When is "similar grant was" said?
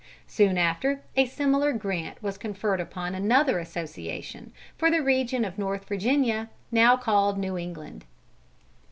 1.27-2.35